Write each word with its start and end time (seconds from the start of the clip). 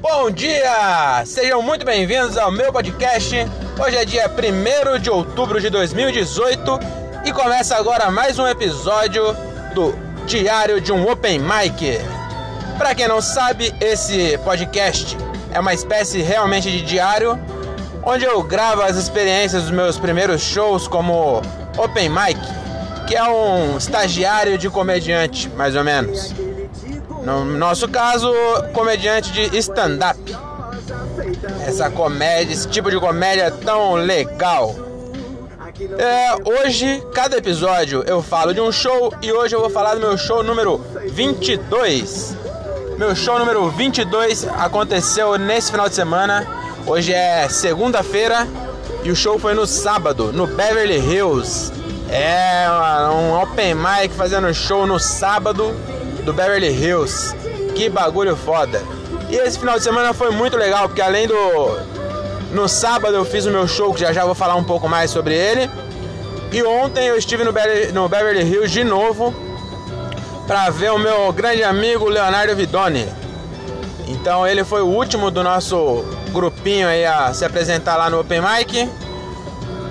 Bom 0.00 0.30
dia! 0.30 1.22
Sejam 1.26 1.60
muito 1.60 1.84
bem-vindos 1.84 2.38
ao 2.38 2.50
meu 2.50 2.72
podcast. 2.72 3.36
Hoje 3.78 3.96
é 3.98 4.04
dia 4.06 4.30
1 4.30 4.98
de 4.98 5.10
outubro 5.10 5.60
de 5.60 5.68
2018 5.68 6.80
e 7.26 7.32
começa 7.32 7.76
agora 7.76 8.10
mais 8.10 8.38
um 8.38 8.46
episódio 8.46 9.22
do 9.74 9.94
Diário 10.24 10.80
de 10.80 10.90
um 10.90 11.06
Open 11.06 11.38
Mic. 11.40 12.00
Para 12.78 12.94
quem 12.94 13.08
não 13.08 13.20
sabe, 13.20 13.74
esse 13.78 14.38
podcast 14.38 15.18
é 15.52 15.60
uma 15.60 15.74
espécie 15.74 16.22
realmente 16.22 16.70
de 16.70 16.80
diário 16.80 17.38
onde 18.02 18.24
eu 18.24 18.42
gravo 18.42 18.80
as 18.80 18.96
experiências 18.96 19.64
dos 19.64 19.70
meus 19.70 19.98
primeiros 19.98 20.40
shows 20.40 20.88
como 20.88 21.42
Open 21.76 22.08
Mic, 22.08 22.40
que 23.06 23.14
é 23.14 23.24
um 23.24 23.76
estagiário 23.76 24.56
de 24.56 24.70
comediante, 24.70 25.46
mais 25.50 25.76
ou 25.76 25.84
menos. 25.84 26.39
No 27.30 27.44
nosso 27.44 27.88
caso, 27.88 28.32
comediante 28.72 29.30
de 29.30 29.56
stand-up. 29.58 30.18
Essa 31.64 31.88
comédia, 31.88 32.52
esse 32.52 32.66
tipo 32.66 32.90
de 32.90 32.98
comédia 32.98 33.52
tão 33.52 33.94
legal. 33.94 34.74
É, 35.96 36.34
hoje, 36.44 37.02
cada 37.14 37.36
episódio 37.36 38.02
eu 38.04 38.20
falo 38.20 38.52
de 38.52 38.60
um 38.60 38.72
show 38.72 39.14
e 39.22 39.32
hoje 39.32 39.54
eu 39.54 39.60
vou 39.60 39.70
falar 39.70 39.94
do 39.94 40.00
meu 40.00 40.18
show 40.18 40.42
número 40.42 40.78
22. 41.06 42.36
Meu 42.98 43.14
show 43.14 43.38
número 43.38 43.70
22 43.70 44.48
aconteceu 44.48 45.38
nesse 45.38 45.70
final 45.70 45.88
de 45.88 45.94
semana. 45.94 46.46
Hoje 46.84 47.12
é 47.12 47.48
segunda-feira 47.48 48.48
e 49.04 49.10
o 49.10 49.16
show 49.16 49.38
foi 49.38 49.54
no 49.54 49.66
sábado, 49.66 50.32
no 50.32 50.48
Beverly 50.48 50.98
Hills. 50.98 51.72
É 52.10 52.66
um 53.14 53.40
open 53.40 53.74
mic 53.76 54.12
fazendo 54.14 54.52
show 54.52 54.84
no 54.84 54.98
sábado 54.98 55.72
do 56.24 56.32
Beverly 56.32 56.68
Hills. 56.68 57.34
Que 57.74 57.88
bagulho 57.88 58.36
foda. 58.36 58.82
E 59.28 59.36
esse 59.36 59.58
final 59.58 59.76
de 59.76 59.84
semana 59.84 60.12
foi 60.12 60.30
muito 60.30 60.56
legal, 60.56 60.88
porque 60.88 61.00
além 61.00 61.26
do. 61.26 61.34
No 62.52 62.68
sábado 62.68 63.14
eu 63.14 63.24
fiz 63.24 63.46
o 63.46 63.50
meu 63.50 63.68
show, 63.68 63.94
que 63.94 64.00
já 64.00 64.12
já 64.12 64.24
vou 64.24 64.34
falar 64.34 64.56
um 64.56 64.64
pouco 64.64 64.88
mais 64.88 65.10
sobre 65.10 65.34
ele. 65.34 65.70
E 66.52 66.62
ontem 66.64 67.06
eu 67.06 67.16
estive 67.16 67.44
no, 67.44 67.52
Be 67.52 67.92
no 67.92 68.08
Beverly 68.08 68.42
Hills 68.42 68.72
de 68.72 68.82
novo 68.82 69.32
para 70.48 70.68
ver 70.70 70.90
o 70.90 70.98
meu 70.98 71.32
grande 71.32 71.62
amigo 71.62 72.08
Leonardo 72.08 72.56
Vidoni. 72.56 73.06
Então 74.08 74.44
ele 74.44 74.64
foi 74.64 74.82
o 74.82 74.86
último 74.86 75.30
do 75.30 75.44
nosso 75.44 76.04
grupinho 76.32 76.88
aí 76.88 77.06
a 77.06 77.32
se 77.32 77.44
apresentar 77.44 77.96
lá 77.96 78.10
no 78.10 78.18
Open 78.18 78.40
Mic. 78.40 78.90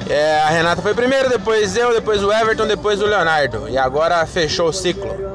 É, 0.10 0.42
a 0.42 0.50
Renata 0.50 0.82
foi 0.82 0.94
primeiro, 0.94 1.30
depois 1.30 1.78
eu, 1.78 1.94
depois 1.94 2.22
o 2.22 2.34
Everton, 2.34 2.68
depois 2.68 3.02
o 3.02 3.06
Leonardo. 3.06 3.70
E 3.70 3.78
agora 3.78 4.26
fechou 4.26 4.68
o 4.68 4.74
ciclo. 4.74 5.29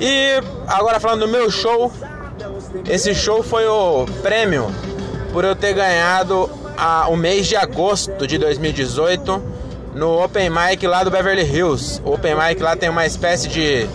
E 0.00 0.42
agora 0.66 0.98
falando 0.98 1.20
do 1.20 1.28
meu 1.28 1.50
show, 1.50 1.92
esse 2.88 3.14
show 3.14 3.42
foi 3.42 3.66
o 3.66 4.06
prêmio 4.22 4.74
por 5.30 5.44
eu 5.44 5.54
ter 5.54 5.74
ganhado 5.74 6.48
a, 6.76 7.06
o 7.08 7.16
mês 7.16 7.46
de 7.46 7.54
agosto 7.54 8.26
de 8.26 8.38
2018 8.38 9.42
no 9.94 10.24
Open 10.24 10.48
Mic 10.48 10.86
lá 10.86 11.04
do 11.04 11.10
Beverly 11.10 11.42
Hills. 11.42 12.00
O 12.02 12.14
Open 12.14 12.34
Mic 12.34 12.62
lá 12.62 12.74
tem 12.74 12.88
uma 12.88 13.04
espécie 13.04 13.46
de 13.48 13.86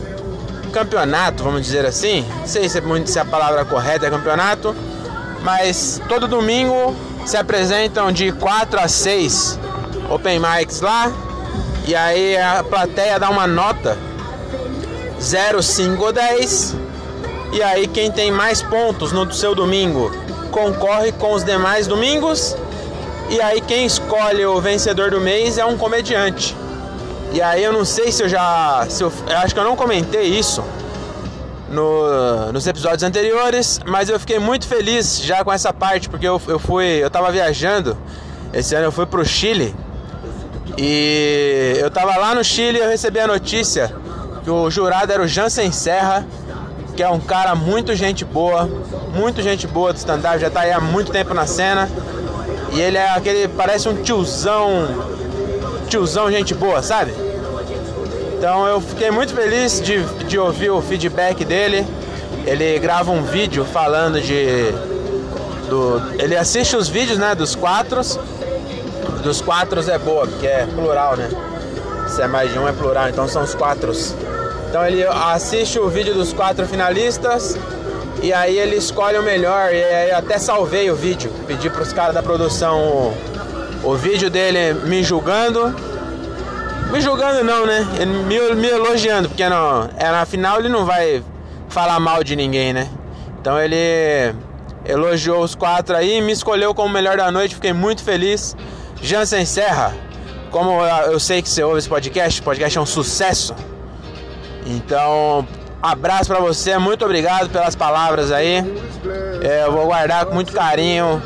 campeonato, 0.71 1.43
vamos 1.43 1.63
dizer 1.63 1.87
assim. 1.87 2.23
Não 2.39 2.47
sei 2.47 2.69
se, 2.69 2.77
é 2.77 2.81
se 3.05 3.17
a 3.17 3.25
palavra 3.25 3.65
correta 3.65 4.05
é 4.05 4.09
campeonato, 4.11 4.75
mas 5.41 5.99
todo 6.07 6.27
domingo 6.27 6.95
se 7.25 7.35
apresentam 7.35 8.11
de 8.11 8.31
4 8.31 8.79
a 8.79 8.87
6 8.87 9.59
Open 10.11 10.39
Mics 10.39 10.81
lá. 10.81 11.11
E 11.87 11.95
aí 11.95 12.37
a 12.37 12.63
plateia 12.63 13.19
dá 13.19 13.27
uma 13.29 13.47
nota 13.47 13.97
0, 15.21 15.61
5 15.61 16.03
ou 16.03 16.11
10. 16.11 16.75
E 17.53 17.61
aí 17.61 17.87
quem 17.87 18.11
tem 18.11 18.31
mais 18.31 18.61
pontos 18.61 19.11
no 19.11 19.31
seu 19.31 19.55
domingo 19.55 20.11
concorre 20.51 21.11
com 21.11 21.33
os 21.33 21.43
demais 21.43 21.87
domingos. 21.87 22.55
E 23.29 23.41
aí 23.41 23.61
quem 23.61 23.85
escolhe 23.85 24.45
o 24.45 24.59
vencedor 24.61 25.11
do 25.11 25.19
mês 25.19 25.57
é 25.57 25.65
um 25.65 25.77
comediante. 25.77 26.55
E 27.33 27.41
aí 27.41 27.63
eu 27.63 27.73
não 27.73 27.83
sei 27.83 28.11
se 28.11 28.23
eu 28.23 28.29
já. 28.29 28.85
Se 28.89 29.03
eu, 29.03 29.11
eu 29.27 29.37
acho 29.37 29.53
que 29.53 29.59
eu 29.59 29.63
não 29.63 29.75
comentei 29.75 30.23
isso 30.23 30.63
no, 31.69 32.51
nos 32.51 32.67
episódios 32.67 33.03
anteriores, 33.03 33.79
mas 33.85 34.09
eu 34.09 34.19
fiquei 34.19 34.39
muito 34.39 34.67
feliz 34.67 35.19
já 35.21 35.43
com 35.43 35.51
essa 35.51 35.73
parte, 35.73 36.07
porque 36.07 36.27
eu, 36.27 36.41
eu 36.47 36.59
fui. 36.59 36.85
Eu 36.85 37.09
tava 37.09 37.31
viajando. 37.31 37.97
Esse 38.53 38.75
ano 38.75 38.85
eu 38.85 38.91
fui 38.91 39.05
pro 39.05 39.25
Chile. 39.25 39.75
E 40.77 41.75
eu 41.77 41.89
tava 41.89 42.15
lá 42.17 42.35
no 42.35 42.43
Chile 42.43 42.77
e 42.77 42.81
eu 42.81 42.89
recebi 42.89 43.19
a 43.19 43.27
notícia 43.27 43.93
que 44.45 44.51
o 44.51 44.69
jurado 44.69 45.11
era 45.11 45.23
o 45.23 45.27
Jansen 45.27 45.71
Serra, 45.71 46.23
que 46.95 47.01
é 47.01 47.09
um 47.09 47.19
cara 47.19 47.55
muito 47.55 47.95
gente 47.95 48.23
boa, 48.23 48.69
muito 49.11 49.41
gente 49.41 49.65
boa 49.65 49.91
do 49.91 49.97
stand-up, 49.97 50.37
já 50.39 50.51
tá 50.51 50.61
aí 50.61 50.71
há 50.71 50.79
muito 50.79 51.11
tempo 51.11 51.33
na 51.33 51.47
cena. 51.47 51.89
E 52.71 52.79
ele 52.79 52.95
é 52.95 53.09
aquele, 53.09 53.47
parece 53.47 53.89
um 53.89 54.03
tiozão, 54.03 54.87
tiozão 55.89 56.31
gente 56.31 56.53
boa, 56.53 56.83
sabe? 56.83 57.11
Então 58.37 58.67
eu 58.67 58.79
fiquei 58.79 59.09
muito 59.09 59.33
feliz 59.33 59.81
de, 59.81 60.03
de 60.25 60.37
ouvir 60.37 60.69
o 60.69 60.79
feedback 60.79 61.43
dele. 61.43 61.85
Ele 62.45 62.77
grava 62.77 63.11
um 63.11 63.23
vídeo 63.23 63.65
falando 63.65 64.21
de. 64.21 64.71
Do, 65.67 65.99
ele 66.19 66.37
assiste 66.37 66.75
os 66.75 66.87
vídeos 66.87 67.17
né, 67.17 67.33
dos 67.33 67.55
quatro. 67.55 67.99
Dos 69.23 69.41
quatro 69.41 69.79
é 69.89 69.97
boa, 69.97 70.27
porque 70.27 70.45
é 70.45 70.67
plural, 70.67 71.17
né? 71.17 71.31
Se 72.07 72.21
é 72.21 72.27
mais 72.27 72.53
de 72.53 72.59
um 72.59 72.67
é 72.67 72.71
plural, 72.71 73.09
então 73.09 73.27
são 73.27 73.41
os 73.41 73.55
quatro. 73.55 73.91
Então 74.75 74.85
ele 74.85 75.05
assiste 75.05 75.79
o 75.79 75.87
vídeo 75.87 76.13
dos 76.13 76.33
quatro 76.33 76.67
finalistas 76.67 77.57
e 78.21 78.33
aí 78.33 78.59
ele 78.59 78.75
escolhe 78.75 79.17
o 79.17 79.23
melhor. 79.23 79.73
E 79.73 79.81
aí 79.81 80.09
eu 80.09 80.17
até 80.17 80.37
salvei 80.37 80.91
o 80.91 80.95
vídeo. 80.97 81.31
Pedi 81.47 81.69
para 81.69 81.81
os 81.81 81.93
caras 81.93 82.13
da 82.13 82.21
produção 82.21 82.77
o, 82.83 83.91
o 83.91 83.95
vídeo 83.95 84.29
dele 84.29 84.73
me 84.85 85.01
julgando 85.01 85.73
me 86.91 86.99
julgando 86.99 87.41
não, 87.41 87.65
né? 87.65 87.87
Me, 88.27 88.55
me 88.55 88.67
elogiando, 88.67 89.29
porque 89.29 89.47
não, 89.47 89.89
é, 89.97 90.11
na 90.11 90.25
final 90.25 90.59
ele 90.59 90.67
não 90.67 90.85
vai 90.85 91.23
falar 91.69 91.97
mal 92.01 92.21
de 92.21 92.35
ninguém, 92.35 92.73
né? 92.73 92.89
Então 93.39 93.57
ele 93.57 94.35
elogiou 94.83 95.41
os 95.41 95.55
quatro 95.55 95.95
aí, 95.95 96.19
me 96.19 96.33
escolheu 96.33 96.75
como 96.75 96.89
melhor 96.89 97.15
da 97.15 97.31
noite, 97.31 97.55
fiquei 97.55 97.71
muito 97.71 98.03
feliz. 98.03 98.57
Jansen 99.01 99.45
Serra, 99.45 99.95
como 100.51 100.85
eu 100.85 101.17
sei 101.17 101.41
que 101.41 101.47
você 101.47 101.63
ouve 101.63 101.77
esse 101.77 101.87
podcast, 101.87 102.41
o 102.41 102.43
podcast 102.43 102.77
é 102.77 102.81
um 102.81 102.85
sucesso. 102.85 103.55
Então, 104.65 105.47
abraço 105.81 106.27
para 106.27 106.39
você, 106.39 106.77
muito 106.77 107.05
obrigado 107.05 107.49
pelas 107.49 107.75
palavras 107.75 108.31
aí. 108.31 108.63
É, 109.41 109.63
eu 109.65 109.71
vou 109.71 109.85
guardar 109.85 110.25
com 110.25 110.33
muito 110.33 110.51
carinho 110.51 111.21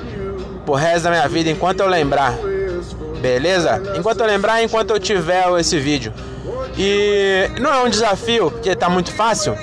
pro 0.66 0.75
resto 0.75 1.03
da 1.05 1.11
minha 1.11 1.27
vida 1.27 1.50
enquanto 1.50 1.79
eu 1.79 1.88
lembrar. 1.88 2.33
Beleza? 3.22 3.81
Enquanto 3.97 4.19
eu 4.22 4.27
lembrar, 4.27 4.61
enquanto 4.63 4.91
eu 4.91 5.00
tiver 5.00 5.45
esse 5.59 5.79
vídeo. 5.79 6.13
E 6.77 7.50
não 7.59 7.73
é 7.73 7.83
um 7.83 7.89
desafio, 7.89 8.51
porque 8.51 8.75
tá 8.75 8.89
muito 8.89 9.11
fácil. 9.11 9.57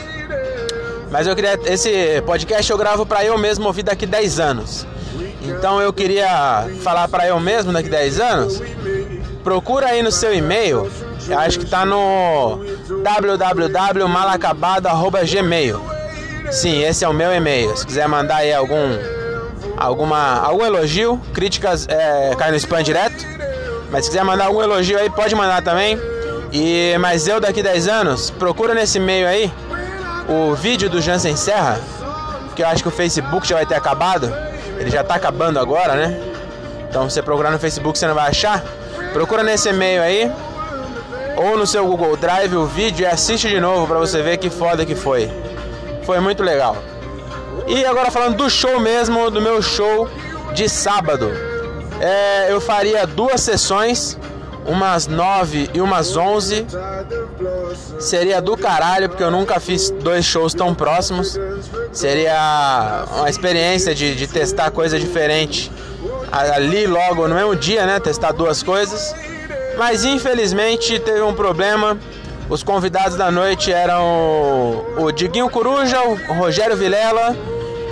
Mas 1.10 1.26
eu 1.26 1.34
queria. 1.34 1.58
Esse 1.66 2.22
podcast 2.26 2.70
eu 2.70 2.76
gravo 2.76 3.06
para 3.06 3.24
eu 3.24 3.38
mesmo 3.38 3.66
ouvir 3.66 3.82
daqui 3.82 4.06
10 4.06 4.40
anos. 4.40 4.86
Então 5.42 5.80
eu 5.80 5.92
queria 5.92 6.66
falar 6.82 7.08
para 7.08 7.26
eu 7.26 7.38
mesmo 7.38 7.72
daqui 7.72 7.88
10 7.88 8.20
anos. 8.20 8.62
Procura 9.44 9.86
aí 9.86 10.02
no 10.02 10.10
seu 10.10 10.34
e-mail. 10.34 10.90
Acho 11.34 11.58
que 11.58 11.66
tá 11.66 11.84
no 11.84 12.60
www.malacabado.gmail. 13.02 15.80
Sim, 16.50 16.82
esse 16.82 17.04
é 17.04 17.08
o 17.08 17.12
meu 17.12 17.34
e-mail. 17.34 17.76
Se 17.76 17.84
quiser 17.84 18.08
mandar 18.08 18.36
aí 18.36 18.54
algum 18.54 18.96
alguma 19.76 20.40
algum 20.40 20.64
elogio, 20.64 21.20
críticas 21.34 21.86
é, 21.88 22.34
cai 22.36 22.50
no 22.50 22.56
spam 22.56 22.82
direto. 22.82 23.26
Mas 23.90 24.04
se 24.04 24.10
quiser 24.10 24.24
mandar 24.24 24.46
algum 24.46 24.62
elogio 24.62 24.98
aí, 24.98 25.10
pode 25.10 25.34
mandar 25.34 25.62
também. 25.62 26.00
E 26.52 26.96
mas 26.98 27.26
eu 27.26 27.40
daqui 27.40 27.62
10 27.62 27.88
anos, 27.88 28.30
procura 28.30 28.74
nesse 28.74 29.00
meio 29.00 29.26
aí 29.26 29.52
o 30.28 30.54
vídeo 30.54 30.88
do 30.88 31.00
Jansen 31.00 31.36
Serra, 31.36 31.80
que 32.54 32.62
eu 32.62 32.68
acho 32.68 32.82
que 32.82 32.88
o 32.88 32.92
Facebook 32.92 33.46
já 33.46 33.56
vai 33.56 33.66
ter 33.66 33.74
acabado. 33.74 34.32
Ele 34.78 34.90
já 34.90 35.02
tá 35.02 35.14
acabando 35.14 35.58
agora, 35.58 35.94
né? 35.94 36.20
Então 36.88 37.08
você 37.08 37.22
procurar 37.22 37.50
no 37.50 37.58
Facebook 37.58 37.98
você 37.98 38.06
não 38.06 38.14
vai 38.14 38.28
achar. 38.28 38.62
Procura 39.12 39.42
nesse 39.42 39.68
e-mail 39.68 40.02
aí 40.02 40.32
ou 41.36 41.56
no 41.56 41.66
seu 41.66 41.86
Google 41.86 42.16
Drive 42.16 42.54
o 42.54 42.66
vídeo 42.66 43.04
e 43.04 43.06
assiste 43.06 43.48
de 43.48 43.60
novo 43.60 43.86
para 43.86 43.98
você 43.98 44.22
ver 44.22 44.38
que 44.38 44.50
foda 44.50 44.84
que 44.84 44.94
foi. 44.94 45.30
Foi 46.04 46.20
muito 46.20 46.42
legal. 46.42 46.76
E 47.66 47.84
agora 47.84 48.10
falando 48.10 48.36
do 48.36 48.48
show 48.48 48.80
mesmo, 48.80 49.30
do 49.30 49.40
meu 49.40 49.60
show 49.60 50.08
de 50.54 50.68
sábado 50.68 51.30
é, 52.00 52.52
eu 52.52 52.60
faria 52.60 53.06
duas 53.06 53.40
sessões, 53.40 54.18
umas 54.66 55.06
9 55.06 55.70
e 55.72 55.80
umas 55.80 56.16
11. 56.16 56.66
Seria 57.98 58.40
do 58.40 58.56
caralho, 58.56 59.08
porque 59.08 59.22
eu 59.22 59.30
nunca 59.30 59.58
fiz 59.58 59.90
dois 59.90 60.24
shows 60.24 60.52
tão 60.52 60.74
próximos. 60.74 61.38
Seria 61.92 63.04
uma 63.16 63.30
experiência 63.30 63.94
de, 63.94 64.14
de 64.14 64.26
testar 64.26 64.70
coisa 64.70 64.98
diferente 64.98 65.70
ali 66.30 66.86
logo 66.86 67.26
no 67.28 67.34
mesmo 67.34 67.56
dia, 67.56 67.86
né? 67.86 67.98
Testar 67.98 68.32
duas 68.32 68.62
coisas. 68.62 69.14
Mas 69.76 70.04
infelizmente 70.04 70.98
teve 70.98 71.22
um 71.22 71.34
problema. 71.34 71.98
Os 72.48 72.62
convidados 72.62 73.16
da 73.16 73.30
noite 73.30 73.72
eram 73.72 74.84
o 74.96 75.10
Diguinho 75.10 75.50
Coruja, 75.50 76.00
o 76.02 76.32
Rogério 76.34 76.76
Vilela 76.76 77.36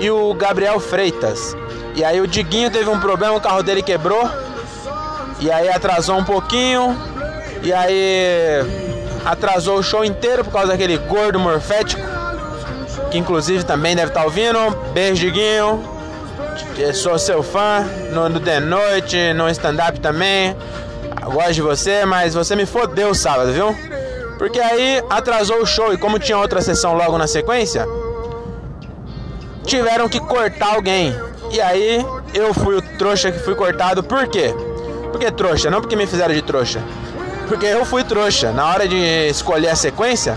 e 0.01 0.09
o 0.11 0.33
Gabriel 0.35 0.79
Freitas. 0.79 1.57
E 1.95 2.05
aí 2.05 2.21
o 2.21 2.27
Diguinho 2.27 2.71
teve 2.71 2.89
um 2.89 3.01
problema, 3.01 3.37
o 3.37 3.41
carro 3.41 3.63
dele 3.63 3.83
quebrou. 3.83 4.29
E 5.41 5.51
aí 5.51 5.69
atrasou 5.69 6.17
um 6.17 6.25
pouquinho. 6.25 6.97
E 7.63 7.73
aí 7.73 8.61
atrasou 9.25 9.79
o 9.79 9.83
show 9.83 10.05
inteiro 10.05 10.45
por 10.45 10.53
causa 10.53 10.69
daquele 10.69 10.97
gordo 10.99 11.39
morfético. 11.39 12.03
Que 13.11 13.19
inclusive 13.19 13.65
também 13.65 13.95
deve 13.97 14.09
estar 14.09 14.21
tá 14.21 14.27
ouvindo. 14.27 14.59
Beijo, 14.93 15.21
Diguinho. 15.21 15.95
Eu 16.77 16.93
sou 16.93 17.19
seu 17.19 17.43
fã 17.43 17.85
no, 18.13 18.41
The 18.41 18.61
Noite, 18.61 19.33
no 19.33 19.49
stand-up 19.51 20.01
também. 20.01 20.57
Eu 21.25 21.33
gosto 21.33 21.55
de 21.55 21.63
você, 21.63 22.05
mas 22.05 22.35
você 22.35 22.55
me 22.55 22.67
fodeu 22.67 23.15
sábado, 23.15 23.51
viu? 23.51 23.75
Porque 24.37 24.61
aí 24.61 25.03
atrasou 25.09 25.63
o 25.63 25.67
show 25.67 25.93
e 25.93 25.97
como 25.97 26.19
tinha 26.19 26.37
outra 26.37 26.61
sessão 26.61 26.93
logo 26.95 27.17
na 27.17 27.27
sequência, 27.27 27.87
tiveram 29.65 30.07
que 30.07 30.21
cortar 30.21 30.75
alguém. 30.75 31.17
E 31.51 31.61
aí 31.61 32.05
eu 32.35 32.53
fui 32.53 32.77
o 32.77 32.83
trouxa 32.99 33.33
que 33.33 33.39
fui 33.39 33.55
cortado. 33.55 34.03
Por 34.03 34.29
quê? 34.29 34.55
Porque 35.11 35.31
trouxa, 35.31 35.71
não 35.71 35.81
porque 35.81 35.97
me 35.97 36.07
fizeram 36.07 36.35
de 36.35 36.43
trouxa. 36.43 36.83
Porque 37.49 37.65
eu 37.65 37.87
fui 37.87 38.05
trouxa. 38.05 38.53
Na 38.53 38.67
hora 38.67 38.87
de 38.87 38.97
escolher 39.29 39.69
a 39.69 39.77
sequência, 39.77 40.37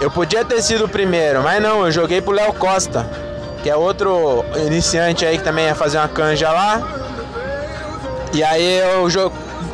eu 0.00 0.10
podia 0.10 0.44
ter 0.44 0.62
sido 0.62 0.84
o 0.84 0.88
primeiro, 0.88 1.42
mas 1.42 1.60
não, 1.60 1.86
eu 1.86 1.90
joguei 1.90 2.20
pro 2.20 2.32
Léo 2.32 2.52
Costa, 2.52 3.08
que 3.64 3.70
é 3.70 3.74
outro 3.74 4.44
iniciante 4.66 5.26
aí 5.26 5.38
que 5.38 5.44
também 5.44 5.64
ia 5.64 5.74
fazer 5.74 5.98
uma 5.98 6.08
canja 6.08 6.52
lá. 6.52 6.80
E 8.32 8.44
aí 8.44 8.78
eu 8.78 9.08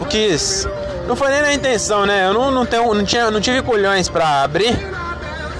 quis. 0.08 0.66
Não 1.06 1.16
foi 1.16 1.28
nem 1.30 1.42
na 1.42 1.52
intenção, 1.52 2.06
né? 2.06 2.26
Eu 2.26 2.34
não, 2.34 2.50
não, 2.50 2.64
tenho, 2.64 2.94
não, 2.94 3.04
tinha, 3.04 3.30
não 3.30 3.40
tive 3.40 3.62
colhões 3.62 4.08
pra 4.08 4.42
abrir 4.42 4.74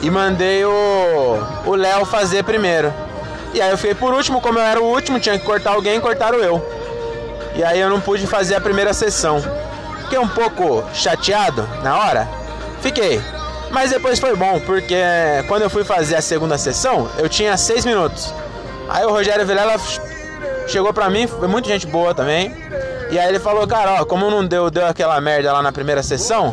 e 0.00 0.10
mandei 0.10 0.64
o 0.64 1.74
Léo 1.74 2.04
fazer 2.04 2.44
primeiro. 2.44 2.92
E 3.52 3.60
aí 3.60 3.70
eu 3.70 3.76
fiquei 3.78 3.94
por 3.94 4.12
último, 4.12 4.40
como 4.40 4.58
eu 4.58 4.62
era 4.62 4.80
o 4.80 4.84
último, 4.84 5.20
tinha 5.20 5.38
que 5.38 5.44
cortar 5.44 5.72
alguém, 5.72 6.00
cortaram 6.00 6.38
eu. 6.38 6.60
E 7.54 7.62
aí 7.62 7.78
eu 7.78 7.88
não 7.88 8.00
pude 8.00 8.26
fazer 8.26 8.54
a 8.54 8.60
primeira 8.60 8.92
sessão. 8.92 9.42
Fiquei 10.02 10.18
um 10.18 10.28
pouco 10.28 10.84
chateado 10.92 11.66
na 11.82 11.96
hora, 11.96 12.28
fiquei. 12.80 13.20
Mas 13.70 13.90
depois 13.90 14.18
foi 14.18 14.36
bom, 14.36 14.60
porque 14.60 14.96
quando 15.48 15.62
eu 15.62 15.70
fui 15.70 15.84
fazer 15.84 16.16
a 16.16 16.22
segunda 16.22 16.58
sessão, 16.58 17.08
eu 17.18 17.28
tinha 17.28 17.56
seis 17.56 17.84
minutos. 17.84 18.32
Aí 18.88 19.04
o 19.04 19.10
Rogério 19.10 19.46
Vilela 19.46 19.74
chegou 20.66 20.92
pra 20.92 21.08
mim, 21.08 21.26
foi 21.26 21.48
muita 21.48 21.68
gente 21.68 21.86
boa 21.86 22.14
também. 22.14 22.54
E 23.14 23.18
aí 23.18 23.28
ele 23.28 23.38
falou, 23.38 23.64
cara, 23.64 24.02
ó, 24.02 24.04
como 24.04 24.28
não 24.28 24.44
deu, 24.44 24.68
deu 24.68 24.86
aquela 24.86 25.20
merda 25.20 25.52
lá 25.52 25.62
na 25.62 25.70
primeira 25.70 26.02
sessão, 26.02 26.52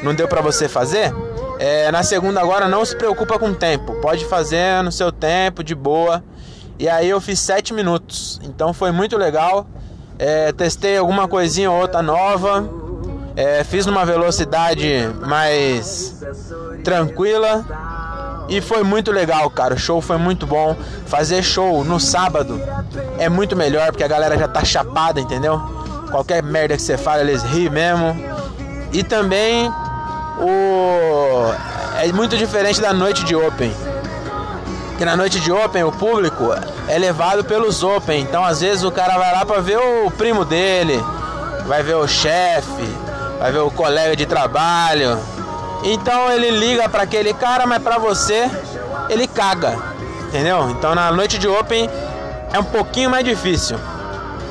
não 0.00 0.14
deu 0.14 0.28
pra 0.28 0.40
você 0.40 0.68
fazer, 0.68 1.12
é, 1.58 1.90
na 1.90 2.04
segunda 2.04 2.40
agora 2.40 2.68
não 2.68 2.84
se 2.84 2.94
preocupa 2.94 3.36
com 3.36 3.48
o 3.48 3.54
tempo. 3.56 3.94
Pode 4.00 4.24
fazer 4.26 4.80
no 4.84 4.92
seu 4.92 5.10
tempo, 5.10 5.64
de 5.64 5.74
boa. 5.74 6.22
E 6.78 6.88
aí 6.88 7.08
eu 7.08 7.20
fiz 7.20 7.40
7 7.40 7.74
minutos. 7.74 8.38
Então 8.44 8.72
foi 8.72 8.92
muito 8.92 9.16
legal. 9.16 9.66
É, 10.20 10.52
testei 10.52 10.96
alguma 10.96 11.26
coisinha 11.26 11.68
ou 11.68 11.80
outra 11.80 12.00
nova. 12.00 12.70
É, 13.34 13.64
fiz 13.64 13.84
numa 13.84 14.06
velocidade 14.06 14.86
mais 15.26 16.22
tranquila. 16.84 17.66
E 18.48 18.60
foi 18.60 18.84
muito 18.84 19.10
legal, 19.10 19.50
cara. 19.50 19.74
O 19.74 19.78
show 19.78 20.00
foi 20.00 20.16
muito 20.16 20.46
bom. 20.46 20.76
Fazer 21.06 21.42
show 21.42 21.82
no 21.82 21.98
sábado 21.98 22.62
é 23.18 23.28
muito 23.28 23.56
melhor 23.56 23.90
porque 23.90 24.04
a 24.04 24.08
galera 24.08 24.38
já 24.38 24.46
tá 24.46 24.64
chapada, 24.64 25.20
entendeu? 25.20 25.77
Qualquer 26.10 26.42
merda 26.42 26.76
que 26.76 26.82
você 26.82 26.96
fala, 26.96 27.20
eles 27.20 27.42
riem 27.42 27.70
mesmo. 27.70 28.16
E 28.92 29.02
também 29.02 29.70
o 30.40 31.52
é 32.00 32.12
muito 32.12 32.36
diferente 32.36 32.80
da 32.80 32.92
noite 32.92 33.24
de 33.24 33.34
Open. 33.34 33.74
Que 34.96 35.04
na 35.04 35.16
noite 35.16 35.40
de 35.40 35.50
Open 35.50 35.82
o 35.84 35.92
público 35.92 36.54
é 36.86 36.98
levado 36.98 37.44
pelos 37.44 37.82
Open. 37.82 38.20
Então 38.20 38.44
às 38.44 38.60
vezes 38.60 38.84
o 38.84 38.90
cara 38.90 39.18
vai 39.18 39.32
lá 39.32 39.44
para 39.44 39.60
ver 39.60 39.78
o 39.78 40.10
primo 40.10 40.44
dele, 40.44 41.02
vai 41.66 41.82
ver 41.82 41.96
o 41.96 42.06
chefe, 42.06 42.88
vai 43.38 43.50
ver 43.50 43.58
o 43.58 43.70
colega 43.70 44.14
de 44.14 44.26
trabalho. 44.26 45.18
Então 45.82 46.30
ele 46.30 46.50
liga 46.50 46.88
para 46.88 47.02
aquele 47.02 47.34
cara, 47.34 47.66
mas 47.66 47.82
para 47.82 47.98
você 47.98 48.50
ele 49.08 49.26
caga. 49.26 49.76
Entendeu? 50.28 50.70
Então 50.70 50.94
na 50.94 51.10
noite 51.10 51.38
de 51.38 51.48
Open 51.48 51.90
é 52.52 52.58
um 52.58 52.64
pouquinho 52.64 53.10
mais 53.10 53.24
difícil. 53.24 53.76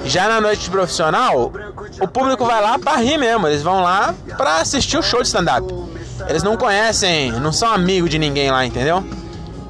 Já 0.05 0.27
na 0.27 0.39
noite 0.39 0.69
profissional, 0.69 1.51
o 1.99 2.07
público 2.07 2.45
vai 2.45 2.61
lá 2.61 2.79
para 2.79 2.97
rir 2.97 3.17
mesmo. 3.17 3.47
Eles 3.47 3.61
vão 3.61 3.81
lá 3.83 4.13
para 4.37 4.57
assistir 4.57 4.97
o 4.97 5.03
show 5.03 5.21
de 5.21 5.27
stand-up. 5.27 5.67
Eles 6.27 6.43
não 6.43 6.57
conhecem, 6.57 7.31
não 7.31 7.51
são 7.51 7.71
amigos 7.71 8.09
de 8.09 8.17
ninguém 8.17 8.49
lá, 8.51 8.65
entendeu? 8.65 9.03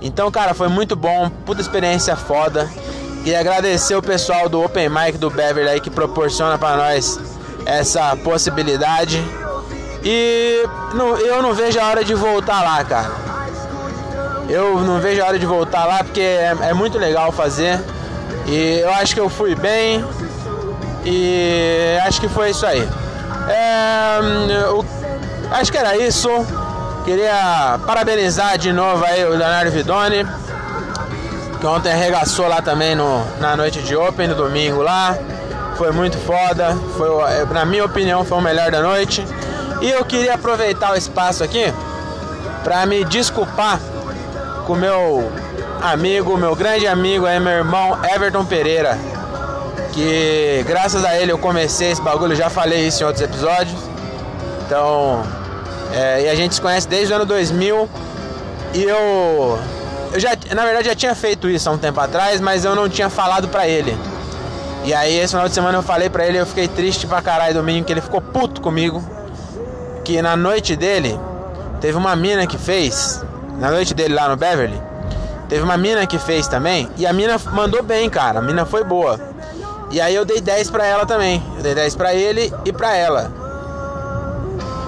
Então, 0.01 0.29
cara, 0.31 0.53
foi 0.53 0.67
muito 0.67 0.95
bom, 0.95 1.29
puta 1.45 1.61
experiência 1.61 2.15
foda. 2.15 2.69
Queria 3.23 3.39
agradecer 3.39 3.95
o 3.95 4.01
pessoal 4.01 4.47
do 4.47 4.63
Open 4.63 4.89
Mic 4.89 5.17
do 5.17 5.29
Beverly 5.29 5.69
aí 5.69 5.81
que 5.81 5.89
proporciona 5.89 6.57
para 6.57 6.77
nós 6.77 7.19
essa 7.65 8.15
possibilidade. 8.17 9.21
E 10.03 10.63
eu 11.25 11.41
não 11.41 11.53
vejo 11.53 11.79
a 11.79 11.87
hora 11.87 12.03
de 12.03 12.13
voltar 12.13 12.63
lá, 12.63 12.83
cara. 12.85 13.11
Eu 14.47 14.79
não 14.79 14.99
vejo 14.99 15.21
a 15.21 15.25
hora 15.25 15.37
de 15.37 15.45
voltar 15.45 15.85
lá 15.85 16.03
porque 16.03 16.21
é, 16.21 16.55
é 16.61 16.73
muito 16.73 16.97
legal 16.97 17.31
fazer. 17.31 17.83
E 18.47 18.79
eu 18.79 18.93
acho 18.93 19.13
que 19.13 19.19
eu 19.19 19.29
fui 19.29 19.55
bem. 19.55 20.03
E 21.05 21.97
acho 22.05 22.19
que 22.19 22.29
foi 22.29 22.51
isso 22.51 22.65
aí. 22.65 22.87
É, 23.49 24.19
o, 24.69 24.85
acho 25.51 25.71
que 25.71 25.77
era 25.77 25.97
isso. 25.97 26.29
Queria 27.05 27.79
parabenizar 27.85 28.57
de 28.57 28.73
novo 28.73 29.03
aí 29.05 29.23
o 29.23 29.29
Leonardo 29.29 29.71
Vidoni, 29.71 30.27
que 31.59 31.65
ontem 31.65 31.91
arregaçou 31.91 32.47
lá 32.47 32.61
também 32.61 32.95
no, 32.95 33.23
na 33.39 33.55
noite 33.55 33.81
de 33.81 33.95
Open, 33.95 34.27
no 34.27 34.35
domingo 34.35 34.81
lá. 34.81 35.17
Foi 35.77 35.91
muito 35.91 36.17
foda. 36.17 36.75
Foi, 36.97 37.07
na 37.53 37.65
minha 37.65 37.85
opinião, 37.85 38.25
foi 38.25 38.37
o 38.37 38.41
melhor 38.41 38.71
da 38.71 38.81
noite. 38.81 39.25
E 39.81 39.89
eu 39.89 40.03
queria 40.03 40.33
aproveitar 40.33 40.91
o 40.91 40.95
espaço 40.95 41.43
aqui 41.43 41.73
para 42.63 42.85
me 42.85 43.05
desculpar 43.05 43.79
com 44.65 44.75
meu 44.75 45.31
amigo, 45.81 46.37
meu 46.37 46.55
grande 46.55 46.87
amigo 46.87 47.25
aí, 47.25 47.39
meu 47.39 47.53
irmão 47.53 47.97
Everton 48.03 48.45
Pereira 48.45 48.97
que 49.97 50.63
graças 50.67 51.03
a 51.03 51.19
ele 51.19 51.31
eu 51.31 51.39
comecei 51.39 51.89
esse 51.89 52.01
bagulho, 52.01 52.35
já 52.35 52.51
falei 52.51 52.87
isso 52.87 53.01
em 53.01 53.05
outros 53.07 53.23
episódios. 53.23 53.79
Então, 54.63 55.23
é, 55.91 56.25
e 56.25 56.29
a 56.29 56.35
gente 56.35 56.53
se 56.53 56.61
conhece 56.61 56.87
desde 56.87 57.11
o 57.11 57.15
ano 57.15 57.25
2000 57.25 57.89
e 58.75 58.83
eu 58.83 59.59
eu 60.13 60.19
já, 60.19 60.37
na 60.55 60.63
verdade, 60.63 60.87
já 60.87 60.95
tinha 60.95 61.15
feito 61.15 61.49
isso 61.49 61.67
há 61.67 61.71
um 61.71 61.79
tempo 61.79 61.99
atrás, 61.99 62.39
mas 62.39 62.63
eu 62.63 62.75
não 62.75 62.87
tinha 62.87 63.09
falado 63.09 63.47
pra 63.47 63.67
ele. 63.67 63.97
E 64.85 64.93
aí, 64.93 65.17
esse 65.17 65.33
final 65.33 65.47
de 65.47 65.53
semana 65.53 65.79
eu 65.79 65.83
falei 65.83 66.09
pra 66.09 66.25
ele, 66.27 66.37
eu 66.37 66.45
fiquei 66.45 66.67
triste 66.67 67.07
pra 67.07 67.21
caralho 67.21 67.55
domingo, 67.55 67.83
que 67.83 67.91
ele 67.91 67.99
ficou 67.99 68.21
puto 68.21 68.61
comigo. 68.61 69.03
Que 70.05 70.21
na 70.21 70.37
noite 70.37 70.75
dele, 70.75 71.19
teve 71.81 71.97
uma 71.97 72.15
mina 72.15 72.47
que 72.47 72.57
fez, 72.57 73.21
na 73.59 73.69
noite 73.69 73.93
dele 73.93 74.13
lá 74.13 74.29
no 74.29 74.37
Beverly, 74.37 74.81
teve 75.49 75.63
uma 75.63 75.77
mina 75.77 76.05
que 76.05 76.17
fez 76.17 76.47
também, 76.47 76.89
e 76.97 77.05
a 77.05 77.13
mina 77.13 77.39
mandou 77.51 77.81
bem, 77.81 78.09
cara, 78.09 78.39
a 78.39 78.41
mina 78.41 78.65
foi 78.65 78.83
boa. 78.83 79.19
E 79.89 80.01
aí 80.01 80.13
eu 80.13 80.25
dei 80.25 80.41
10 80.41 80.69
para 80.69 80.85
ela 80.85 81.05
também. 81.05 81.41
Eu 81.55 81.63
dei 81.63 81.73
10 81.73 81.95
para 81.95 82.13
ele 82.13 82.53
e 82.65 82.73
para 82.73 82.95
ela. 82.95 83.31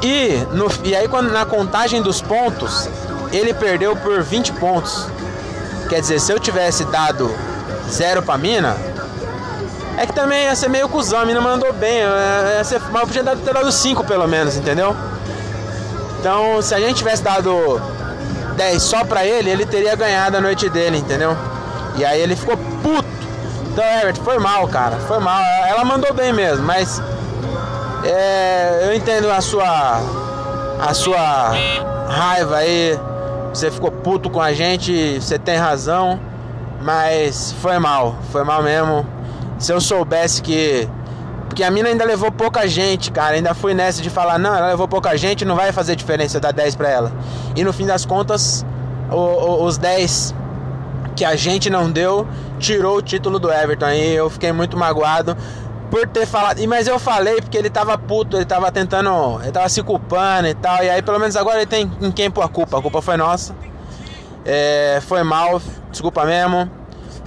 E, 0.04 0.46
no, 0.51 0.68
e 0.84 0.96
aí 0.96 1.08
quando 1.08 1.32
na 1.32 1.46
contagem 1.46 2.01
dos 2.01 2.22
pontos, 2.22 2.89
ele 3.32 3.54
perdeu 3.54 3.96
por 3.96 4.22
20 4.22 4.54
pontos. 4.54 5.08
Quer 5.88 6.01
dizer, 6.01 6.20
se 6.20 6.32
eu 6.32 6.39
tivesse 6.39 6.84
dado 6.86 7.34
0 7.89 8.22
pra 8.22 8.38
mina, 8.38 8.75
é 9.98 10.06
que 10.06 10.13
também 10.13 10.44
ia 10.44 10.56
ser 10.56 10.70
meio 10.70 10.88
cuzão, 10.88 11.20
a 11.20 11.25
mina 11.25 11.42
mandou 11.42 11.72
bem. 11.74 12.00
Ia 12.00 12.63
ser, 12.63 12.80
mas 12.92 13.01
eu 13.01 13.08
podia 13.08 13.24
ter 13.24 13.54
dado 13.54 13.72
5 13.72 14.04
pelo 14.04 14.28
menos, 14.28 14.56
entendeu? 14.56 14.96
Então, 16.20 16.62
se 16.62 16.75
a 16.75 16.80
gente 16.80 16.98
tivesse 16.98 17.24
dado 17.24 17.82
10 18.60 18.84
só 18.84 19.06
pra 19.06 19.25
ele, 19.25 19.50
ele 19.50 19.66
teria 19.66 19.96
ganhado 19.96 20.36
a 20.38 20.42
noite 20.42 20.70
dele, 20.70 20.98
entendeu? 20.98 21.36
E 21.96 22.06
aí 22.06 22.22
ele 22.22 22.36
ficou 22.36 22.58
puto 22.84 23.20
então, 23.72 23.84
Everett, 23.84 24.20
foi 24.20 24.39
mal, 24.39 24.68
cara. 24.68 24.98
Foi 24.98 25.20
mal. 25.20 25.42
Ela 25.66 25.86
mandou 25.86 26.13
bem 26.13 26.34
mesmo, 26.34 26.66
mas 26.66 27.01
é, 28.04 28.88
eu 28.88 28.94
entendo 28.94 29.30
a 29.32 29.39
sua 29.39 30.01
a 30.82 30.94
sua 30.94 31.54
raiva 32.10 32.58
aí. 32.58 33.00
Você 33.54 33.72
ficou 33.72 33.89
puto 33.89 34.30
com 34.30 34.42
a 34.42 34.51
gente, 34.51 35.22
você 35.22 35.39
tem 35.39 35.56
razão, 35.56 36.20
mas 36.82 37.54
foi 37.62 37.80
mal, 37.80 38.16
foi 38.32 38.44
mal 38.44 38.62
mesmo. 38.62 39.06
Se 39.58 39.72
eu 39.72 39.80
soubesse 39.80 40.42
que 40.42 40.88
porque 41.50 41.63
a 41.63 41.72
mina 41.72 41.89
ainda 41.89 42.06
levou 42.06 42.32
pouca 42.32 42.68
gente, 42.68 43.12
cara. 43.12 43.36
Ainda 43.36 43.53
fui 43.53 43.74
nessa 43.74 44.01
de 44.01 44.10
falar, 44.10 44.38
não, 44.38 44.56
ela 44.56 44.68
levou 44.68 44.88
pouca 44.88 45.18
gente, 45.18 45.44
não 45.44 45.56
vai 45.56 45.72
fazer 45.72 45.96
diferença 45.96 46.39
dar 46.39 46.53
10 46.53 46.75
pra 46.75 46.89
ela. 46.89 47.12
E 47.56 47.63
no 47.63 47.74
fim 47.74 47.86
das 47.86 48.06
contas, 48.06 48.65
o, 49.12 49.15
o, 49.15 49.63
os 49.65 49.77
10 49.77 50.36
que 51.15 51.25
a 51.25 51.36
gente 51.36 51.70
não 51.70 51.91
deu, 51.91 52.25
tirou 52.60 52.98
o 52.98 53.01
título 53.01 53.39
do 53.39 53.51
Everton. 53.51 53.86
Aí 53.86 54.15
eu 54.15 54.29
fiquei 54.29 54.51
muito 54.53 54.77
magoado 54.77 55.36
por 55.89 56.08
ter 56.08 56.25
falado. 56.27 56.65
Mas 56.68 56.88
eu 56.88 57.00
falei 57.00 57.41
porque 57.41 57.58
ele 57.58 57.70
tava 57.70 57.98
puto, 57.98 58.38
ele 58.38 58.46
tava 58.46 58.72
tentando. 58.72 59.41
Ele 59.41 59.51
tava 59.51 59.68
se 59.68 59.82
culpando 59.82 60.48
e 60.48 60.53
tal. 60.53 60.84
E 60.84 60.89
aí 60.89 61.01
pelo 61.01 61.20
menos 61.20 61.36
agora 61.36 61.58
ele 61.58 61.65
tem 61.65 61.91
em 62.00 62.12
quem 62.12 62.29
pôr 62.29 62.44
a 62.44 62.48
culpa. 62.48 62.77
A 62.77 62.82
culpa 62.82 63.01
foi 63.01 63.18
nossa. 63.18 63.56
É, 64.46 65.01
foi 65.01 65.24
mal, 65.24 65.62
desculpa 65.91 66.24
mesmo. 66.25 66.70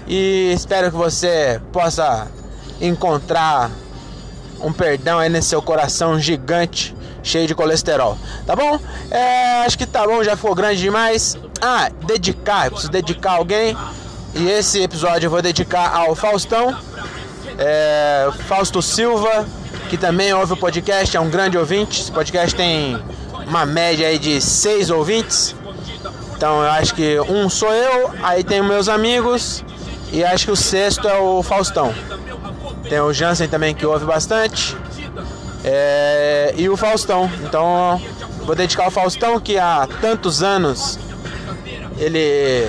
e 0.06 0.52
espero 0.54 0.90
que 0.90 0.96
você 0.96 1.60
possa 1.70 2.28
encontrar 2.80 3.70
um 4.62 4.72
perdão 4.72 5.18
aí 5.18 5.28
nesse 5.28 5.48
seu 5.48 5.60
coração 5.60 6.18
gigante, 6.18 6.94
cheio 7.22 7.46
de 7.46 7.54
colesterol. 7.54 8.16
Tá 8.46 8.54
bom? 8.54 8.78
É, 9.10 9.64
acho 9.64 9.76
que 9.76 9.86
tá 9.86 10.06
bom, 10.06 10.22
já 10.22 10.36
ficou 10.36 10.54
grande 10.54 10.80
demais. 10.80 11.36
Ah, 11.60 11.90
dedicar, 12.06 12.66
eu 12.66 12.70
preciso 12.72 12.92
dedicar 12.92 13.32
alguém. 13.32 13.76
E 14.34 14.48
esse 14.48 14.80
episódio 14.80 15.26
eu 15.26 15.30
vou 15.30 15.42
dedicar 15.42 15.94
ao 15.94 16.14
Faustão, 16.14 16.74
é, 17.58 18.30
Fausto 18.46 18.80
Silva, 18.80 19.46
que 19.90 19.98
também 19.98 20.32
ouve 20.32 20.54
o 20.54 20.56
podcast, 20.56 21.14
é 21.16 21.20
um 21.20 21.28
grande 21.28 21.58
ouvinte. 21.58 22.00
Esse 22.00 22.10
podcast 22.10 22.54
tem 22.54 22.98
uma 23.46 23.66
média 23.66 24.08
aí 24.08 24.18
de 24.18 24.40
seis 24.40 24.88
ouvintes. 24.88 25.54
Então 26.34 26.62
eu 26.62 26.70
acho 26.70 26.94
que 26.94 27.20
um 27.20 27.48
sou 27.48 27.72
eu, 27.72 28.10
aí 28.22 28.42
tem 28.42 28.62
meus 28.62 28.88
amigos 28.88 29.62
e 30.12 30.24
acho 30.24 30.46
que 30.46 30.50
o 30.50 30.56
sexto 30.56 31.06
é 31.08 31.18
o 31.18 31.42
Faustão. 31.42 31.94
Tem 32.88 33.00
o 33.00 33.12
Jansen 33.12 33.48
também 33.48 33.74
que 33.74 33.86
ouve 33.86 34.04
bastante. 34.04 34.76
É, 35.64 36.54
e 36.56 36.68
o 36.68 36.76
Faustão. 36.76 37.30
Então 37.42 38.00
vou 38.44 38.54
dedicar 38.54 38.84
ao 38.84 38.90
Faustão 38.90 39.38
que 39.38 39.58
há 39.58 39.88
tantos 40.00 40.42
anos 40.42 40.98
ele 41.98 42.66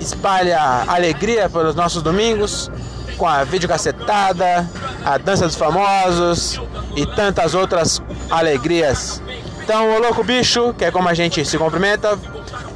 espalha 0.00 0.84
alegria 0.86 1.48
pelos 1.50 1.74
nossos 1.74 2.02
domingos 2.02 2.70
com 3.18 3.28
a 3.28 3.44
videocacetada, 3.44 4.66
a 5.04 5.18
dança 5.18 5.46
dos 5.46 5.54
famosos 5.54 6.58
e 6.96 7.04
tantas 7.04 7.54
outras 7.54 8.00
alegrias. 8.30 9.22
Então, 9.62 9.94
o 9.94 10.00
louco 10.00 10.24
bicho, 10.24 10.72
que 10.72 10.86
é 10.86 10.90
como 10.90 11.06
a 11.06 11.12
gente 11.12 11.44
se 11.44 11.58
cumprimenta, 11.58 12.18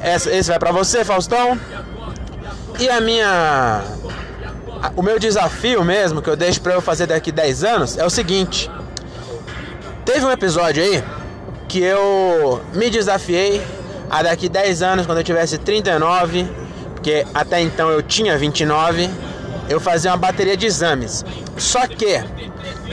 esse 0.03 0.49
vai 0.49 0.59
para 0.59 0.71
você, 0.71 1.03
Faustão. 1.03 1.59
E 2.79 2.91
a 2.91 3.00
minha 3.00 3.83
o 4.97 5.03
meu 5.03 5.19
desafio 5.19 5.85
mesmo 5.85 6.21
que 6.21 6.29
eu 6.29 6.37
deixo 6.37 6.61
para 6.61 6.75
eu 6.75 6.81
fazer 6.81 7.07
daqui 7.07 7.33
10 7.33 7.64
anos 7.64 7.99
é 7.99 8.05
o 8.05 8.11
seguinte: 8.11 8.71
teve 10.05 10.25
um 10.25 10.31
episódio 10.31 10.83
aí 10.83 11.03
que 11.69 11.83
eu 11.83 12.62
me 12.75 12.91
desafiei 12.91 13.62
a 14.11 14.23
daqui 14.23 14.49
10 14.49 14.83
anos, 14.83 15.07
quando 15.07 15.19
eu 15.19 15.25
tivesse 15.25 15.59
39, 15.59 16.47
porque 16.95 17.26
até 17.35 17.61
então 17.61 17.91
eu 17.91 18.03
tinha 18.03 18.38
29, 18.38 19.11
eu 19.69 19.81
fazia 19.81 20.11
uma 20.11 20.17
bateria 20.17 20.57
de 20.57 20.67
exames. 20.67 21.25
Só 21.57 21.87
que 21.87 22.23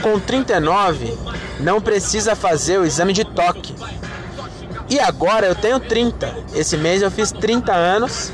com 0.02 0.18
39 0.18 1.16
não 1.60 1.80
precisa 1.80 2.34
fazer 2.34 2.78
o 2.78 2.84
exame 2.84 3.12
de 3.12 3.24
toque. 3.24 3.74
E 4.88 4.98
agora 4.98 5.46
eu 5.46 5.54
tenho 5.54 5.78
30. 5.78 6.34
Esse 6.54 6.76
mês 6.76 7.02
eu 7.02 7.10
fiz 7.10 7.30
30 7.32 7.72
anos. 7.72 8.32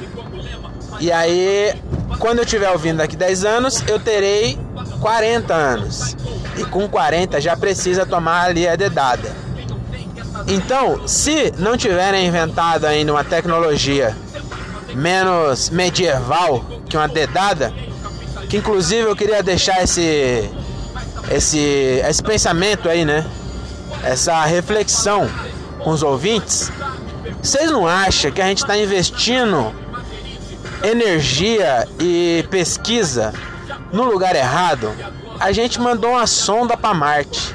E 0.98 1.12
aí, 1.12 1.74
quando 2.18 2.38
eu 2.38 2.44
estiver 2.44 2.70
ouvindo 2.70 2.98
daqui 2.98 3.16
10 3.16 3.44
anos, 3.44 3.84
eu 3.86 3.98
terei 3.98 4.58
40 5.00 5.54
anos. 5.54 6.16
E 6.56 6.64
com 6.64 6.88
40 6.88 7.40
já 7.40 7.56
precisa 7.56 8.06
tomar 8.06 8.44
ali 8.44 8.66
a 8.66 8.74
dedada. 8.74 9.30
Então, 10.46 11.06
se 11.06 11.52
não 11.58 11.76
tiverem 11.76 12.26
inventado 12.26 12.86
ainda 12.86 13.12
uma 13.12 13.24
tecnologia 13.24 14.16
menos 14.94 15.70
medieval 15.70 16.64
que 16.88 16.96
uma 16.96 17.08
dedada, 17.08 17.72
que 18.48 18.56
inclusive 18.56 19.02
eu 19.02 19.16
queria 19.16 19.42
deixar 19.42 19.82
esse 19.82 20.50
esse 21.30 21.58
esse 22.08 22.22
pensamento 22.22 22.88
aí, 22.88 23.04
né? 23.04 23.26
Essa 24.02 24.44
reflexão 24.44 25.28
com 25.82 25.90
os 25.90 26.02
ouvintes. 26.02 26.72
Vocês 27.42 27.70
não 27.70 27.86
acham 27.86 28.30
que 28.30 28.40
a 28.40 28.46
gente 28.46 28.58
está 28.58 28.76
investindo 28.76 29.72
energia 30.82 31.86
e 32.00 32.44
pesquisa 32.50 33.32
no 33.92 34.04
lugar 34.04 34.34
errado? 34.34 34.92
A 35.40 35.52
gente 35.52 35.80
mandou 35.80 36.12
uma 36.12 36.26
sonda 36.26 36.76
para 36.76 36.94
Marte. 36.94 37.54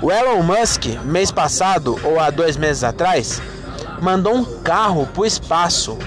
O 0.00 0.12
Elon 0.12 0.42
Musk, 0.42 0.86
mês 1.04 1.30
passado 1.30 1.98
ou 2.04 2.20
há 2.20 2.30
dois 2.30 2.56
meses 2.56 2.84
atrás, 2.84 3.42
mandou 4.00 4.34
um 4.34 4.44
carro 4.62 5.06
para 5.06 5.22
o 5.22 5.26
espaço. 5.26 5.98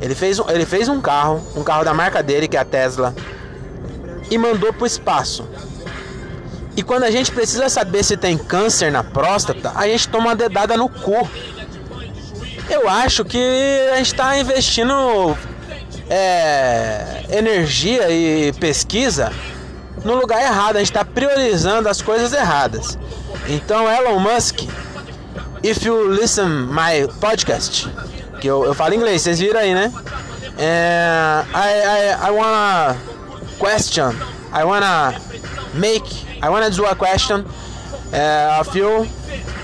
Ele 0.00 0.14
fez, 0.14 0.40
ele 0.48 0.66
fez 0.66 0.88
um 0.88 1.00
carro, 1.00 1.46
um 1.54 1.62
carro 1.62 1.84
da 1.84 1.94
marca 1.94 2.22
dele, 2.22 2.48
que 2.48 2.56
é 2.56 2.60
a 2.60 2.64
Tesla, 2.64 3.14
e 4.30 4.38
mandou 4.38 4.72
para 4.72 4.82
o 4.82 4.86
espaço. 4.86 5.46
E 6.76 6.82
quando 6.82 7.04
a 7.04 7.10
gente 7.10 7.30
precisa 7.30 7.68
saber 7.68 8.02
se 8.02 8.16
tem 8.16 8.36
câncer 8.38 8.90
na 8.90 9.04
próstata, 9.04 9.72
a 9.74 9.86
gente 9.86 10.08
toma 10.08 10.28
uma 10.28 10.36
dedada 10.36 10.76
no 10.76 10.88
cu. 10.88 11.28
Eu 12.68 12.88
acho 12.88 13.24
que 13.24 13.38
a 13.92 13.96
gente 13.96 14.06
está 14.06 14.38
investindo 14.38 15.36
é, 16.12 17.24
energia 17.30 18.10
e 18.10 18.52
pesquisa 18.52 19.32
no 20.04 20.14
lugar 20.14 20.42
errado. 20.42 20.76
A 20.76 20.78
gente 20.80 20.90
está 20.90 21.04
priorizando 21.04 21.88
as 21.88 22.02
coisas 22.02 22.34
erradas. 22.34 22.98
Então, 23.48 23.90
Elon 23.90 24.18
Musk, 24.18 24.60
if 25.62 25.82
you 25.86 26.12
listen 26.12 26.66
my 26.66 27.08
podcast, 27.18 27.88
que 28.42 28.46
eu, 28.46 28.66
eu 28.66 28.74
falo 28.74 28.94
inglês, 28.94 29.22
vocês 29.22 29.38
viram 29.38 29.58
aí, 29.58 29.74
né? 29.74 29.90
É, 30.58 31.44
I, 31.54 32.26
I, 32.26 32.28
I 32.28 32.30
wanna 32.30 32.96
question, 33.58 34.12
I 34.52 34.64
wanna 34.64 35.14
make, 35.72 36.26
I 36.42 36.48
wanna 36.48 36.68
do 36.68 36.84
a 36.84 36.94
question 36.94 37.40
uh, 37.40 38.60
of 38.60 38.78
you. 38.78 39.08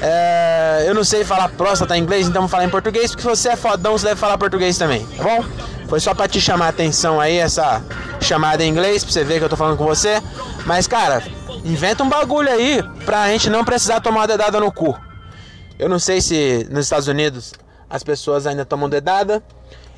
É, 0.00 0.84
eu 0.86 0.94
não 0.94 1.04
sei 1.04 1.24
falar 1.24 1.50
próstata 1.50 1.94
em 1.94 2.00
inglês, 2.00 2.26
então 2.26 2.42
vou 2.42 2.48
falar 2.48 2.64
em 2.64 2.70
português, 2.70 3.10
porque 3.10 3.28
você 3.28 3.50
é 3.50 3.56
fodão, 3.56 3.98
você 3.98 4.06
deve 4.06 4.18
falar 4.18 4.38
português 4.38 4.78
também, 4.78 5.04
tá 5.16 5.22
bom? 5.22 5.44
Foi 5.88 6.00
só 6.00 6.14
pra 6.14 6.28
te 6.28 6.38
chamar 6.38 6.66
a 6.66 6.68
atenção 6.68 7.18
aí, 7.18 7.38
essa 7.38 7.82
chamada 8.20 8.62
em 8.62 8.68
inglês, 8.68 9.02
pra 9.02 9.12
você 9.12 9.24
ver 9.24 9.38
que 9.38 9.44
eu 9.44 9.48
tô 9.48 9.56
falando 9.56 9.78
com 9.78 9.86
você. 9.86 10.22
Mas, 10.66 10.86
cara, 10.86 11.22
inventa 11.64 12.04
um 12.04 12.08
bagulho 12.08 12.50
aí 12.50 12.82
pra 13.06 13.28
gente 13.28 13.48
não 13.48 13.64
precisar 13.64 14.00
tomar 14.00 14.20
uma 14.20 14.26
dedada 14.26 14.60
no 14.60 14.70
cu. 14.70 14.94
Eu 15.78 15.88
não 15.88 15.98
sei 15.98 16.20
se 16.20 16.66
nos 16.70 16.84
Estados 16.84 17.08
Unidos 17.08 17.54
as 17.88 18.02
pessoas 18.02 18.46
ainda 18.46 18.66
tomam 18.66 18.86
dedada. 18.86 19.42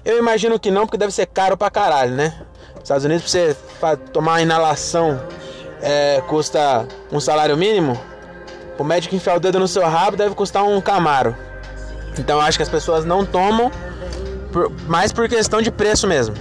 Eu 0.05 0.17
imagino 0.17 0.61
que 0.61 0.71
não, 0.71 0.83
porque 0.83 0.97
deve 0.97 1.13
ser 1.13 1.27
caro 1.27 1.57
pra 1.57 1.69
caralho, 1.71 2.15
né? 2.15 2.41
Nos 2.75 2.85
Estados 2.85 3.05
Unidos, 3.05 3.23
pra 3.23 3.31
você 3.31 3.57
tomar 4.13 4.33
uma 4.33 4.43
inalação, 4.43 5.21
é, 5.83 6.23
custa 6.29 6.87
um 7.11 7.19
salário 7.19 7.57
mínimo. 7.57 8.01
O 8.79 8.85
médico 8.85 9.17
enfiar 9.17 9.37
o 9.37 9.41
dedo 9.41 9.59
no 9.59 9.67
seu 9.67 9.83
rabo 9.87 10.17
deve 10.17 10.37
custar 10.37 10.63
um 10.63 10.81
camaro. 10.81 11.37
Então 12.17 12.37
eu 12.39 12.43
acho 12.43 12.59
que 12.59 12.63
as 12.63 12.69
pessoas 12.69 13.05
não 13.05 13.27
tomam 13.27 13.73
por, 14.53 14.71
mais 14.87 15.13
por 15.13 15.29
questão 15.29 15.61
de 15.63 15.71
preço 15.71 16.07
mesmo. 16.07 16.35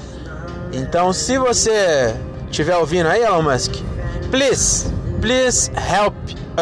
Então 0.71 1.11
se 1.13 1.37
você 1.37 2.13
estiver 2.49 2.75
ouvindo 2.77 3.07
aí, 3.07 3.23
Elon 3.23 3.41
Musk, 3.41 3.75
please, 4.31 4.87
please 5.21 5.71
help 5.71 6.15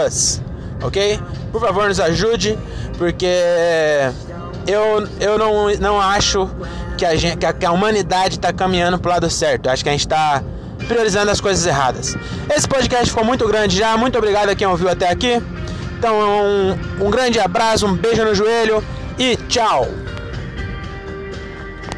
us, 0.05 0.41
ok? 0.81 1.19
Por 1.51 1.61
favor, 1.61 1.87
nos 1.87 1.99
ajude, 1.99 2.57
porque 2.97 3.27
eu, 4.67 5.07
eu 5.19 5.37
não, 5.37 5.69
não 5.79 6.01
acho 6.01 6.49
que 6.97 7.05
a, 7.05 7.15
gente, 7.15 7.37
que 7.37 7.45
a, 7.45 7.53
que 7.53 7.65
a 7.65 7.71
humanidade 7.71 8.35
está 8.35 8.51
caminhando 8.51 8.99
para 8.99 9.09
o 9.09 9.13
lado 9.13 9.29
certo. 9.29 9.69
Acho 9.69 9.83
que 9.83 9.89
a 9.89 9.91
gente 9.93 10.01
está 10.01 10.43
priorizando 10.87 11.31
as 11.31 11.39
coisas 11.39 11.65
erradas. 11.65 12.15
Esse 12.53 12.67
podcast 12.67 13.09
ficou 13.09 13.23
muito 13.23 13.47
grande 13.47 13.77
já. 13.77 13.95
Muito 13.97 14.17
obrigado 14.17 14.49
a 14.49 14.55
quem 14.55 14.67
ouviu 14.67 14.89
até 14.89 15.09
aqui. 15.09 15.41
Então, 15.97 16.15
um, 16.19 17.05
um 17.07 17.09
grande 17.09 17.39
abraço, 17.39 17.85
um 17.87 17.95
beijo 17.95 18.23
no 18.23 18.35
joelho 18.35 18.83
e 19.17 19.35
tchau! 19.47 20.06